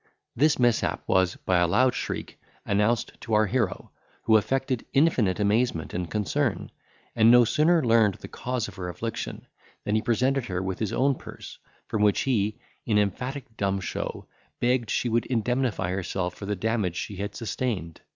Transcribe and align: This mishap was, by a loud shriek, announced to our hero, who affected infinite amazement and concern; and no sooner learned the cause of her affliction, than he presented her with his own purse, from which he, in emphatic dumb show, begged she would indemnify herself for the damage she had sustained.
This 0.35 0.57
mishap 0.57 1.03
was, 1.05 1.35
by 1.35 1.57
a 1.59 1.67
loud 1.67 1.93
shriek, 1.93 2.39
announced 2.65 3.11
to 3.21 3.35
our 3.35 3.45
hero, 3.45 3.91
who 4.23 4.35
affected 4.35 4.83
infinite 4.93 5.39
amazement 5.39 5.93
and 5.93 6.09
concern; 6.09 6.71
and 7.15 7.29
no 7.29 7.45
sooner 7.45 7.85
learned 7.85 8.15
the 8.15 8.27
cause 8.27 8.67
of 8.67 8.77
her 8.77 8.89
affliction, 8.89 9.45
than 9.83 9.93
he 9.93 10.01
presented 10.01 10.45
her 10.45 10.59
with 10.59 10.79
his 10.79 10.91
own 10.91 11.13
purse, 11.13 11.59
from 11.87 12.01
which 12.01 12.21
he, 12.21 12.57
in 12.83 12.97
emphatic 12.97 13.55
dumb 13.57 13.79
show, 13.79 14.25
begged 14.59 14.89
she 14.89 15.07
would 15.07 15.27
indemnify 15.27 15.91
herself 15.91 16.33
for 16.33 16.47
the 16.47 16.55
damage 16.55 16.95
she 16.95 17.17
had 17.17 17.35
sustained. 17.35 18.01